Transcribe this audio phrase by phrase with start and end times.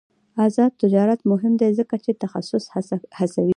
[0.45, 2.63] آزاد تجارت مهم دی ځکه چې تخصص
[3.17, 3.49] هڅوي.